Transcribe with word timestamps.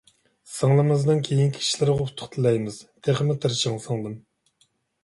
سىڭلىمىزنىڭ 0.53 1.21
كېيىنكى 1.27 1.61
ئىشلىرىغا 1.65 2.09
ئۇتۇق 2.09 2.35
تىلەيمىز، 2.39 2.81
تېخىمۇ 3.09 3.39
تىرىشىڭ 3.47 3.79
سىڭلىم! 3.87 4.23